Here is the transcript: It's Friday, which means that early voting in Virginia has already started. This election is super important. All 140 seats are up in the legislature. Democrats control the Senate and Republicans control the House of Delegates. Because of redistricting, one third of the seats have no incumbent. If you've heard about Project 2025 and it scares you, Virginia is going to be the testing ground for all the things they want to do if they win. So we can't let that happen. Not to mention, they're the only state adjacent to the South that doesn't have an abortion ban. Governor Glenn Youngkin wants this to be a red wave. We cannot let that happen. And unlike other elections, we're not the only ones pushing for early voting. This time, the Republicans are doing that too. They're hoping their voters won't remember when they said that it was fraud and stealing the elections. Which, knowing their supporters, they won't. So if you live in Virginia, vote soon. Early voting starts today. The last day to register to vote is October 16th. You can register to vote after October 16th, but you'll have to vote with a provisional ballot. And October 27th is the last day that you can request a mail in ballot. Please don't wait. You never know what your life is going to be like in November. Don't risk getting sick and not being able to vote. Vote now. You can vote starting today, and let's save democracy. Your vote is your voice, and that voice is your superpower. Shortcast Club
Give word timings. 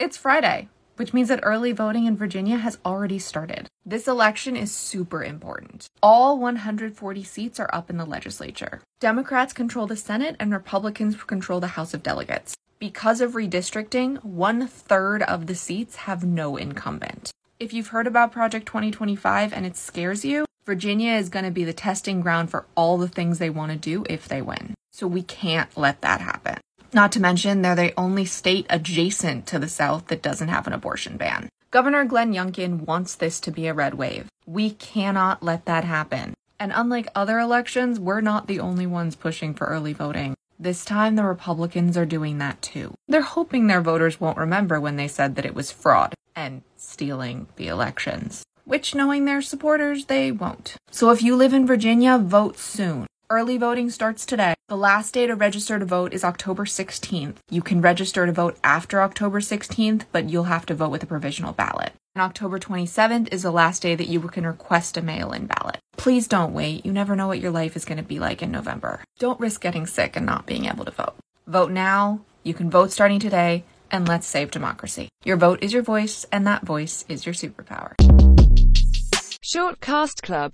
It's 0.00 0.16
Friday, 0.16 0.68
which 0.94 1.12
means 1.12 1.26
that 1.26 1.40
early 1.42 1.72
voting 1.72 2.06
in 2.06 2.16
Virginia 2.16 2.56
has 2.56 2.78
already 2.86 3.18
started. 3.18 3.66
This 3.84 4.06
election 4.06 4.56
is 4.56 4.72
super 4.72 5.24
important. 5.24 5.88
All 6.00 6.38
140 6.38 7.24
seats 7.24 7.58
are 7.58 7.68
up 7.72 7.90
in 7.90 7.96
the 7.96 8.04
legislature. 8.04 8.80
Democrats 9.00 9.52
control 9.52 9.88
the 9.88 9.96
Senate 9.96 10.36
and 10.38 10.52
Republicans 10.52 11.16
control 11.24 11.58
the 11.58 11.74
House 11.74 11.94
of 11.94 12.04
Delegates. 12.04 12.54
Because 12.78 13.20
of 13.20 13.32
redistricting, 13.32 14.22
one 14.22 14.68
third 14.68 15.24
of 15.24 15.48
the 15.48 15.56
seats 15.56 15.96
have 15.96 16.24
no 16.24 16.56
incumbent. 16.56 17.32
If 17.58 17.72
you've 17.72 17.88
heard 17.88 18.06
about 18.06 18.30
Project 18.30 18.66
2025 18.66 19.52
and 19.52 19.66
it 19.66 19.76
scares 19.76 20.24
you, 20.24 20.44
Virginia 20.64 21.14
is 21.14 21.28
going 21.28 21.44
to 21.44 21.50
be 21.50 21.64
the 21.64 21.72
testing 21.72 22.20
ground 22.20 22.52
for 22.52 22.66
all 22.76 22.98
the 22.98 23.08
things 23.08 23.40
they 23.40 23.50
want 23.50 23.72
to 23.72 23.76
do 23.76 24.04
if 24.08 24.28
they 24.28 24.42
win. 24.42 24.74
So 24.92 25.08
we 25.08 25.22
can't 25.22 25.76
let 25.76 26.02
that 26.02 26.20
happen. 26.20 26.60
Not 26.92 27.12
to 27.12 27.20
mention, 27.20 27.60
they're 27.60 27.74
the 27.74 27.92
only 27.98 28.24
state 28.24 28.66
adjacent 28.70 29.46
to 29.48 29.58
the 29.58 29.68
South 29.68 30.06
that 30.06 30.22
doesn't 30.22 30.48
have 30.48 30.66
an 30.66 30.72
abortion 30.72 31.16
ban. 31.16 31.48
Governor 31.70 32.04
Glenn 32.04 32.32
Youngkin 32.32 32.86
wants 32.86 33.14
this 33.14 33.40
to 33.40 33.50
be 33.50 33.66
a 33.66 33.74
red 33.74 33.94
wave. 33.94 34.28
We 34.46 34.70
cannot 34.70 35.42
let 35.42 35.66
that 35.66 35.84
happen. 35.84 36.32
And 36.58 36.72
unlike 36.74 37.08
other 37.14 37.38
elections, 37.38 38.00
we're 38.00 38.22
not 38.22 38.46
the 38.46 38.60
only 38.60 38.86
ones 38.86 39.16
pushing 39.16 39.52
for 39.52 39.66
early 39.66 39.92
voting. 39.92 40.34
This 40.58 40.84
time, 40.84 41.14
the 41.14 41.24
Republicans 41.24 41.96
are 41.96 42.06
doing 42.06 42.38
that 42.38 42.60
too. 42.62 42.94
They're 43.06 43.20
hoping 43.20 43.66
their 43.66 43.82
voters 43.82 44.18
won't 44.18 44.38
remember 44.38 44.80
when 44.80 44.96
they 44.96 45.08
said 45.08 45.36
that 45.36 45.46
it 45.46 45.54
was 45.54 45.70
fraud 45.70 46.14
and 46.34 46.62
stealing 46.76 47.48
the 47.56 47.68
elections. 47.68 48.42
Which, 48.64 48.94
knowing 48.94 49.24
their 49.24 49.42
supporters, 49.42 50.06
they 50.06 50.32
won't. 50.32 50.76
So 50.90 51.10
if 51.10 51.22
you 51.22 51.36
live 51.36 51.52
in 51.52 51.66
Virginia, 51.66 52.18
vote 52.18 52.58
soon. 52.58 53.06
Early 53.30 53.58
voting 53.58 53.90
starts 53.90 54.24
today. 54.24 54.54
The 54.68 54.76
last 54.76 55.12
day 55.12 55.26
to 55.26 55.34
register 55.34 55.78
to 55.78 55.84
vote 55.84 56.14
is 56.14 56.24
October 56.24 56.64
16th. 56.64 57.36
You 57.50 57.60
can 57.60 57.82
register 57.82 58.24
to 58.24 58.32
vote 58.32 58.58
after 58.64 59.02
October 59.02 59.40
16th, 59.40 60.04
but 60.12 60.30
you'll 60.30 60.44
have 60.44 60.64
to 60.64 60.74
vote 60.74 60.90
with 60.90 61.02
a 61.02 61.06
provisional 61.06 61.52
ballot. 61.52 61.92
And 62.14 62.22
October 62.22 62.58
27th 62.58 63.30
is 63.30 63.42
the 63.42 63.50
last 63.50 63.82
day 63.82 63.94
that 63.94 64.08
you 64.08 64.18
can 64.20 64.46
request 64.46 64.96
a 64.96 65.02
mail 65.02 65.32
in 65.32 65.44
ballot. 65.44 65.76
Please 65.98 66.26
don't 66.26 66.54
wait. 66.54 66.86
You 66.86 66.92
never 66.94 67.14
know 67.14 67.26
what 67.26 67.40
your 67.40 67.50
life 67.50 67.76
is 67.76 67.84
going 67.84 67.98
to 67.98 68.02
be 68.02 68.18
like 68.18 68.42
in 68.42 68.50
November. 68.50 69.04
Don't 69.18 69.38
risk 69.38 69.60
getting 69.60 69.86
sick 69.86 70.16
and 70.16 70.24
not 70.24 70.46
being 70.46 70.64
able 70.64 70.86
to 70.86 70.90
vote. 70.90 71.16
Vote 71.46 71.70
now. 71.70 72.20
You 72.44 72.54
can 72.54 72.70
vote 72.70 72.92
starting 72.92 73.20
today, 73.20 73.64
and 73.90 74.08
let's 74.08 74.26
save 74.26 74.50
democracy. 74.50 75.10
Your 75.26 75.36
vote 75.36 75.58
is 75.62 75.74
your 75.74 75.82
voice, 75.82 76.24
and 76.32 76.46
that 76.46 76.64
voice 76.64 77.04
is 77.10 77.26
your 77.26 77.34
superpower. 77.34 77.92
Shortcast 79.48 80.20
Club 80.20 80.46